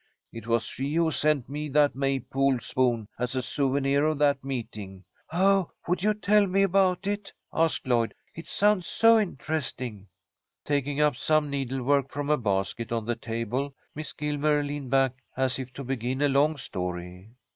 It 0.33 0.47
was 0.47 0.63
she 0.65 0.95
who 0.95 1.11
sent 1.11 1.47
me 1.47 1.69
that 1.69 1.95
May 1.95 2.19
pole 2.19 2.57
spoon, 2.57 3.07
as 3.19 3.35
a 3.35 3.41
souvenir 3.43 4.05
of 4.07 4.17
that 4.17 4.43
meeting." 4.43 5.03
"Oh, 5.31 5.69
would 5.87 6.01
you 6.01 6.15
tell 6.15 6.47
me 6.47 6.63
about 6.63 7.05
it?" 7.05 7.31
asked 7.53 7.85
Lloyd. 7.85 8.15
"It 8.33 8.47
sounds 8.47 8.87
so 8.87 9.19
interesting." 9.19 10.07
Taking 10.65 10.99
up 10.99 11.17
some 11.17 11.51
needlework 11.51 12.09
from 12.09 12.31
a 12.31 12.37
basket 12.39 12.91
on 12.91 13.05
the 13.05 13.15
table, 13.15 13.75
Miss 13.93 14.11
Gilmer 14.11 14.63
leaned 14.63 14.89
back 14.89 15.17
as 15.37 15.59
if 15.59 15.71
to 15.73 15.83
begin 15.83 16.23
a 16.23 16.29
long 16.29 16.57
story. 16.57 17.35